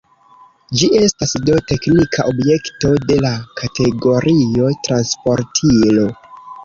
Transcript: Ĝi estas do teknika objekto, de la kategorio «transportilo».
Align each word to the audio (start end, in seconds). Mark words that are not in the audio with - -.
Ĝi 0.79 0.87
estas 0.99 1.33
do 1.49 1.59
teknika 1.71 2.25
objekto, 2.31 2.93
de 3.11 3.17
la 3.27 3.31
kategorio 3.61 4.71
«transportilo». 4.89 6.09